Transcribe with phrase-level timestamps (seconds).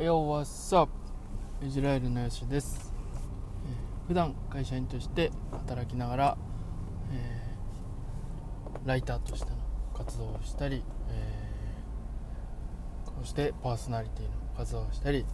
[0.00, 0.92] Yo, what's up?
[1.60, 2.94] イジラエルのよしです、
[4.06, 6.38] 普段会社員として働きながら、
[7.10, 9.56] えーライターとしての
[9.96, 15.26] 活動をしたり、えーこうしてパーソナリティの活動をしたり、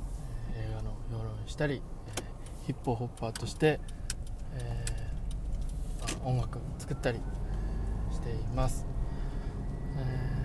[0.56, 2.10] 映画の評論をしたり、え
[2.66, 3.80] ヒップホッパーとして、
[4.54, 4.86] え
[6.24, 7.20] 音楽を作ったり
[8.10, 8.86] しています、
[9.98, 10.43] えー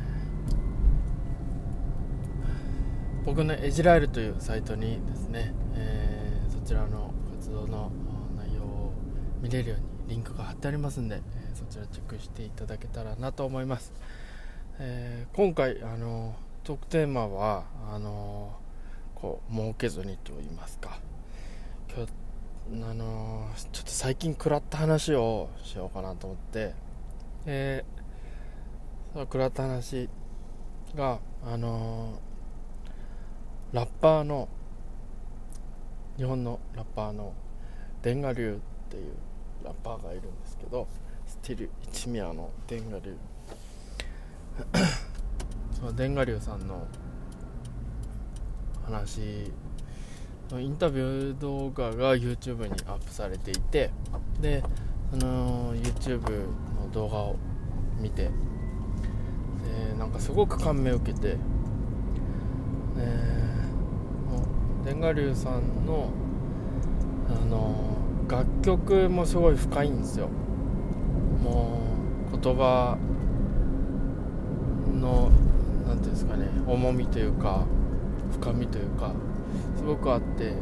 [3.25, 7.91] 僕のエジラエルというサイトにですね、えーそちらの活動の
[8.37, 8.93] 内容を
[9.41, 13.91] 見れるようにリンクが貼ってありますんで、えーそちらチェックしていただけたらなと思います、
[14.79, 18.55] えー今回あのトークテーマはあの
[19.15, 20.99] こう儲けずにと言いますか。
[21.95, 22.11] 今日
[22.87, 26.73] あのちょっと最近食らった話をしようかなと思って
[27.47, 30.07] えーその食らった話
[30.95, 32.19] があの
[33.71, 34.49] ラッパーの
[36.17, 37.33] 日本のラッパーの
[38.01, 39.13] デンガリュウっていう
[39.63, 40.87] ラッパーがいるんですけど
[41.27, 43.17] スティル一宮のデンガリュウ
[45.77, 46.87] そのデンガリュウさんの
[48.83, 49.51] 話
[50.57, 53.91] インタビュー動画が YouTube にアップされていて
[54.41, 54.63] で
[55.11, 56.21] その YouTube
[56.81, 57.35] の動画を
[57.99, 58.31] 見てで
[59.97, 61.37] なんかすごく感銘を受けて
[62.97, 63.48] え
[64.79, 66.09] もうデンガリュウさんの
[67.29, 67.75] あの
[68.27, 70.29] 楽曲もすごい深いんですよ。
[71.43, 71.81] も
[72.33, 72.97] う言葉
[74.99, 75.29] の
[75.87, 77.65] なんていうんですかね重みというか
[78.31, 79.13] 深みというか
[79.77, 80.53] すごくあって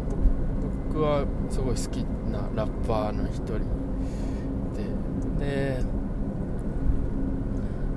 [0.90, 1.98] 僕はすごい好き
[2.32, 3.60] なラッパーの一人
[5.40, 5.84] でで、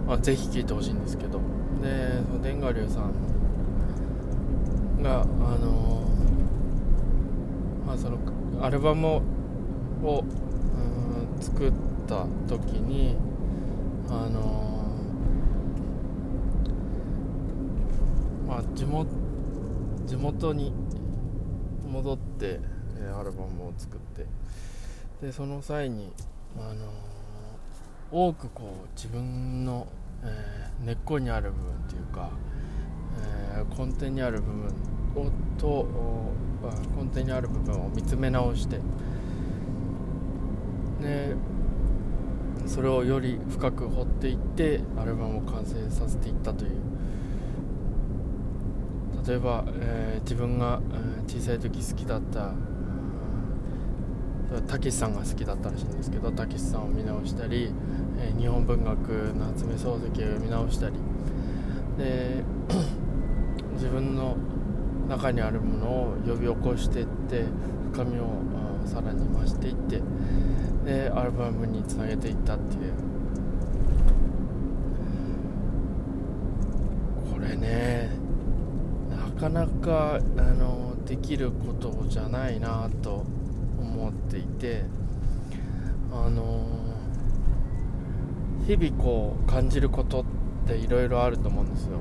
[0.07, 1.41] まあ、ぜひ聴いてほしいんですけど。
[1.81, 3.13] でそのデンガリュウさん
[5.03, 6.10] があの
[7.91, 8.19] まあその
[8.63, 9.21] アルバム
[10.05, 10.25] を
[11.41, 11.73] 作っ
[12.07, 13.17] た時に
[14.09, 14.85] あの
[18.47, 19.11] まあ地元
[20.07, 20.73] 地元に
[21.85, 22.61] 戻って、
[23.19, 24.27] アルバムを作って
[25.21, 26.13] でその際に
[26.57, 26.93] あの
[28.13, 29.89] 多くこう自分の、
[30.23, 32.31] えー根っこにある部分というか
[33.57, 34.73] えー根底にある部分
[35.17, 36.33] をとお
[36.65, 38.81] あ根底にある部分を見つめ直して
[41.01, 41.35] で
[42.67, 46.73] それをより深く掘っていってアルバムを完成させていったという。
[49.27, 52.53] 例えば、えー自分が、えー小さい時好きだった
[54.67, 57.73] たけしさんが好きだったらしいんですけどたけしさんを見直したり、
[58.19, 60.95] えー日本文学夏目漱石を見直したり。
[61.99, 62.43] で
[63.75, 64.37] 自分の
[65.11, 67.45] 中にあるものを呼び起こしていって
[67.93, 68.27] 深みを
[68.87, 70.01] さらに増していって
[70.85, 72.93] でアルバムにつなげていったっていう。
[77.33, 78.11] これね
[79.11, 83.25] なかなかあのできることじゃないなと
[83.79, 84.85] 思っていて
[86.13, 86.67] あの
[88.67, 90.25] 日々こう感じることっ
[90.69, 91.99] ていろいろあると思うんですよ。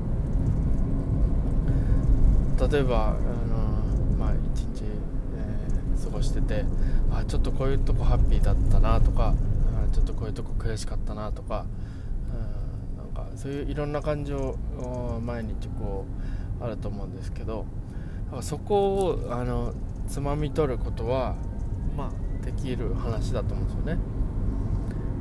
[2.67, 3.17] 例えばあの、
[4.17, 6.65] まあ、一日、えー過ごしてて
[7.11, 9.35] あちょっとこういうとこハッピーだったなとか
[9.75, 11.65] あちょっとこういうとこ悔しかったなとか
[12.31, 16.05] うんなんかそういういろんな感情を毎日こ
[16.59, 17.65] うあると思うんですけど
[18.41, 19.73] そこをあの
[20.07, 21.35] つまみ取ることは
[21.97, 23.97] まあできる話だと思うんですよね。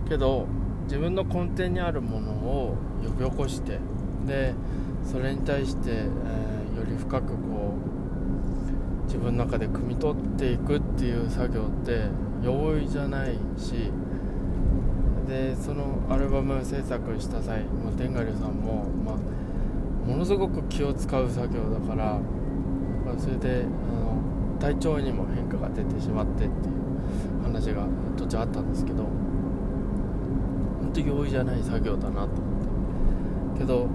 [0.08, 0.46] けど
[0.84, 3.78] 自分の根底にあるものを呼び起こして
[4.26, 4.54] で
[5.04, 6.57] それに対して、えー
[6.88, 7.74] り深くこ
[9.02, 12.06] う自分の中で汲み取っていくっていう作業って
[12.42, 13.90] 容易じゃないし
[15.26, 19.16] でそのアルバム制作した際もうデンガリュウさんも、まあ、
[20.08, 22.18] ものすごく気を使う作業だから、
[23.04, 27.86] まあそれであの体調にも変化が出てしまってっていう話が
[28.16, 32.68] 途中あったんですけど本当に容易じゃない作業だなと思って。
[33.58, 33.88] けど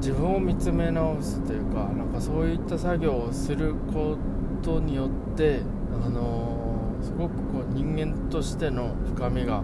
[0.00, 4.16] 自分を見つめ直すというかなんかそういった作業をするこ
[4.62, 5.60] とによって
[6.04, 9.62] あのーすごくこう人間としての深みが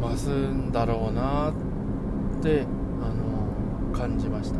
[0.00, 1.54] 増すんだろうなっ
[2.42, 2.64] て、
[3.00, 4.58] あのー感じました。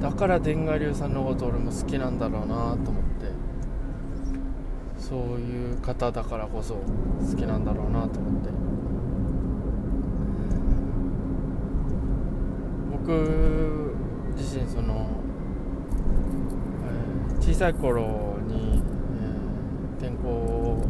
[0.00, 3.32] だからデンガリュウさんのこと俺も好きなんだろうなと思って
[4.96, 6.80] そういう方だからこそ好
[7.36, 8.50] きなんだろうなと思って。
[12.92, 13.94] 僕
[14.36, 15.06] 自身その、
[16.84, 18.82] えー小小さい頃に、
[19.18, 20.82] えー、転校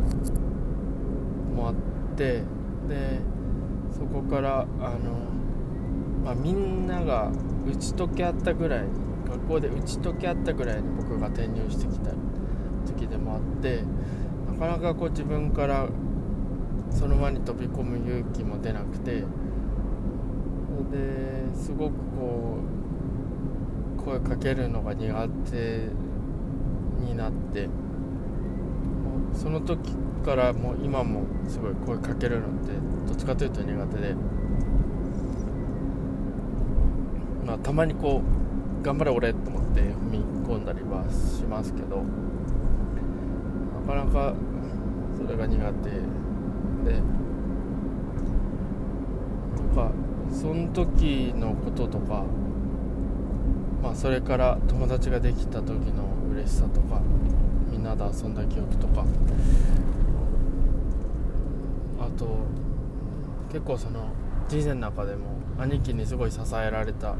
[1.56, 1.74] もあっ
[2.16, 2.44] て
[2.88, 3.18] で
[3.90, 4.98] そこからあの、
[6.24, 7.32] まあ、みんなが
[7.66, 8.84] 打ち解け合ったぐらい
[9.28, 12.12] 学校で打ち解け合ったぐらいに僕が転入してきた
[12.86, 13.82] 時でもあって
[14.46, 15.88] なかなかこう自分から
[16.92, 19.24] その輪に飛び込む勇気も出なくて
[20.92, 22.58] ですごくこ
[23.98, 25.99] う声かけるのが苦手
[27.00, 27.68] になって
[29.34, 29.94] その時
[30.24, 32.72] からもう今もすごい声かけるのって
[33.06, 34.14] どっちかというと苦手で、
[37.46, 38.22] まあ、たまにこ
[38.80, 42.04] う頑張れ俺と思って踏み込んだりはしますけど
[43.86, 44.34] なかなか
[45.16, 47.00] それが苦手で
[49.56, 49.90] なんか
[50.30, 52.24] その時のこととか
[53.82, 56.09] まあそれから友達ができた時の
[56.40, 57.00] 嬉しさとか
[57.70, 59.04] みんなで遊んだ記憶とか。
[62.00, 62.46] あと
[63.52, 64.08] 結構その
[64.48, 65.26] 人生の中でも
[65.58, 67.14] 兄貴にすごい支えられた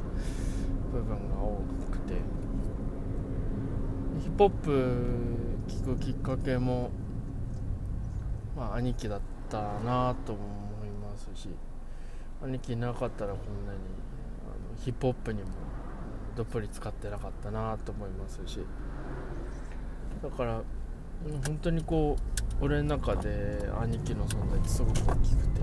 [0.93, 2.15] 部分が多くて。
[4.21, 5.11] ヒップホップ
[5.69, 6.91] 聴くきっかけも
[8.57, 10.43] まあ兄貴だったなと思
[10.85, 11.49] いますし
[12.43, 13.79] 兄貴いなかったらこんなに
[14.45, 15.49] あのヒップホップにも
[16.37, 18.61] どっぷり使ってなかったなと思いますし。
[20.23, 20.63] だから
[21.47, 22.17] 本当にこ
[22.61, 25.61] う俺の中で兄貴の存在ってすごく大きくて。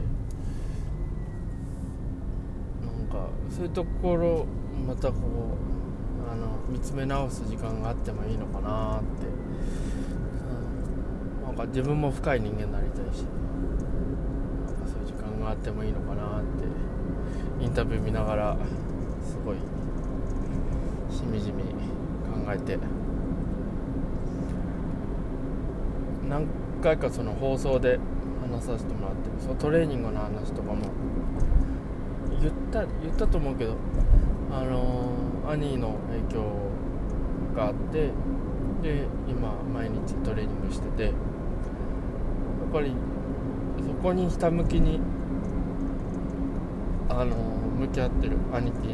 [2.81, 4.45] なんかそういうところ
[4.85, 9.27] またこうあの見つめ直す時間があってもいいのかなって、
[11.39, 13.23] うん、なんか自分も深い人間になりたいし。
[14.65, 16.97] なんかそういう時間があってもいいのかなって。
[17.59, 18.57] インタビュー見ながら
[19.23, 19.57] すごい
[21.09, 21.69] しみじみ考
[22.53, 22.77] えて
[26.29, 26.47] 何
[26.81, 27.99] 回かその放送で
[28.41, 30.77] 話させてもらってそのトレーニングの話とかも
[32.39, 33.75] 言った言ったと思うけど
[34.51, 35.95] あのー、兄の
[36.27, 36.43] 影響
[37.55, 38.11] があって
[38.81, 41.13] で今毎日トレーニングしててやっ
[42.71, 42.93] ぱり
[43.85, 44.99] そこにひたむきに
[47.09, 47.35] あの、
[47.79, 48.89] 向き合ってる兄貴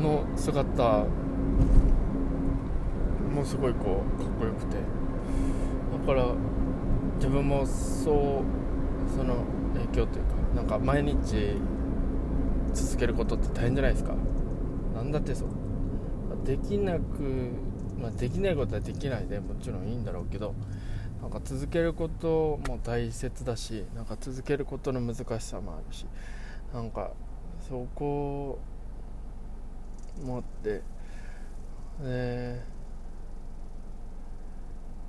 [0.00, 1.04] の姿
[3.34, 4.76] もすごいこうかっこよくて。
[6.06, 6.26] から
[7.16, 9.44] 自分もそうその
[9.74, 11.60] 影響というかなんか毎日
[12.72, 14.14] 続けることって大変じゃないですか。
[14.94, 15.48] 何だってそう。
[16.44, 17.50] できなく、
[17.98, 20.54] まあ、できないことはできないでもちろんいいんだろうけど
[21.20, 26.06] なんか続けることも大切だしなんか続けることの難しさもあるし
[26.72, 27.10] なんか
[27.68, 28.60] そこ
[30.24, 30.82] もあって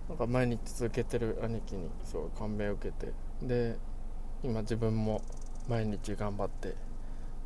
[0.09, 3.11] なんか毎日続けてる兄貴にすごい感銘を受けて
[3.41, 3.77] で
[4.43, 5.21] 今自分も
[5.67, 6.75] 毎日頑張って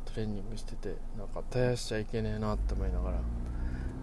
[0.04, 3.18] トレーニングしててなんか絶やしちゃいけねえなって思いながら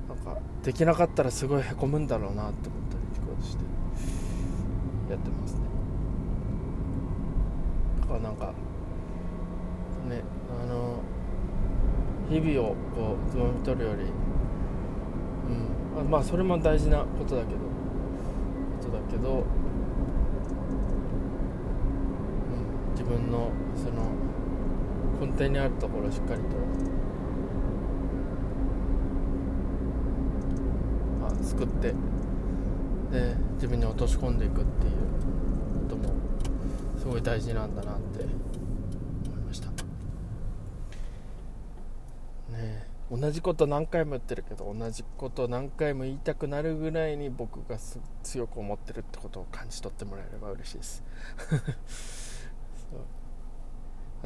[0.10, 3.00] なんかできなかったらすごいへこむんだろうなって思ったり
[3.44, 3.64] して
[5.10, 5.60] やってますね。
[8.02, 8.54] だからなんか
[10.08, 10.22] ね
[10.64, 11.00] あの
[12.30, 14.04] 日々をこうつまみ取るより
[16.00, 17.60] うんまあそれも大事なことだけど
[18.90, 19.38] だけど、う
[22.56, 24.10] ん、自分のその
[25.20, 26.48] 根底にあるところをしっかりと、
[31.22, 31.94] まあ、救って
[33.12, 34.94] で自分に落とし込んでいくっていう
[35.90, 36.14] ことも
[36.98, 38.24] すごい大事なんだなって
[39.28, 39.70] 思いました
[42.52, 47.78] ね同じこと何回も言ってるけど同じこと何回も言いたくなるぐらいに僕が
[48.22, 51.04] 強く思ってるってことを感じ取ってもらえれば嬉しいです。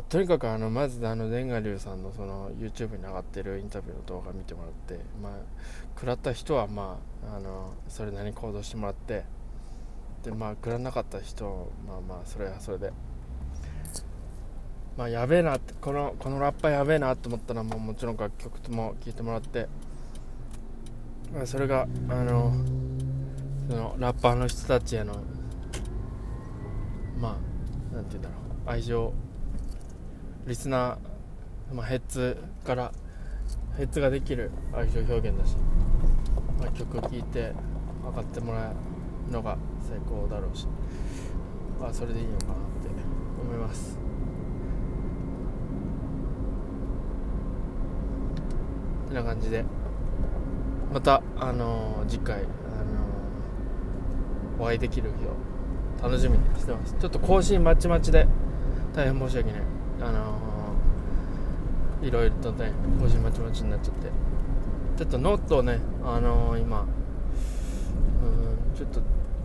[0.10, 5.34] とにかくあのまずあのデンガリュウさんのその YouTube に上がってるインタビューの動画見てもらってまあ
[5.96, 6.98] 食らった人はま
[7.32, 9.24] ああのそれなりに行動してもらって
[10.24, 12.92] でまあ食らなかった人まあまあそれはそれで。
[14.97, 19.67] まあやべえなってこのこのラッパーやべえなと思ったらもうもちろん楽曲とも聴いてもらって、
[21.33, 22.53] まあ、それがあの
[23.69, 25.15] そのラッパーの人たちへの
[27.19, 27.38] ま
[27.91, 28.35] あなんて言うんだろ
[28.67, 28.69] う。
[28.69, 29.13] 愛情。
[30.45, 32.91] リスナー、まあ、ヘッズから
[33.77, 35.55] ヘッズができる愛情表現だし、
[36.59, 37.53] まあ、曲聴いて
[38.03, 38.73] 分かってもら
[39.29, 40.67] うのが最高だろうし、
[41.79, 42.59] まあ、それでいいのかなって
[43.41, 43.97] 思います。
[49.13, 49.63] てな感じで。
[50.91, 52.48] またあのー、次回あの
[54.63, 56.96] お会いできる日を楽しみにしてます。
[57.00, 58.27] ちょっと更新まちまちで
[58.93, 59.62] 大変申し訳ない。
[60.01, 64.12] あのー、いろいろとね更新まちまちになっちゃって。
[64.98, 69.01] ちょっとノートをねあのー、今うんちょっと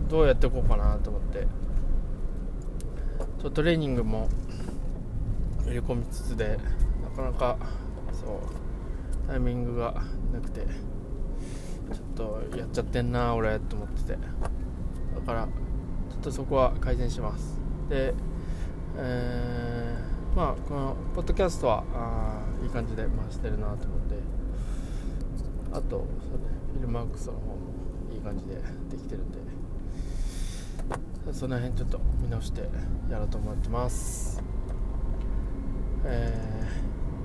[0.07, 1.39] どうやっていこうかなと思って。
[1.39, 4.29] ちょっとトレーニングも
[5.65, 6.59] 入れ込みつつで
[7.03, 7.57] なかなか
[8.13, 8.37] そう。
[9.29, 9.93] タイミングが
[10.33, 10.69] なくてちょ
[11.93, 14.13] っとやっちゃってんな俺と思ってて。
[14.13, 14.17] だ
[15.21, 17.59] からちょっとそこは改善します。
[17.89, 18.15] で、
[18.97, 24.15] えー、まあこのポッドキャストはあいい感じで回してるなと思って。
[25.73, 26.07] あとそう、ね、
[26.73, 27.57] フィルマークスの方も
[28.11, 29.37] いい感じでできてるんで。
[31.31, 32.61] その辺ちょっと見直して
[33.11, 34.41] やろうと思ってます。
[36.03, 36.33] え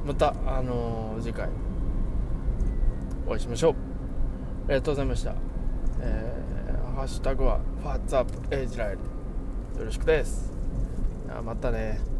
[0.05, 1.49] ー、またあのー、次回。
[3.27, 3.75] お会いしましょう
[4.67, 5.35] ありがとうございました。
[6.01, 8.99] えー、ハッシュタグは、ファッツアップエイジライル。
[9.81, 10.53] よろしくです。
[11.45, 12.14] またね。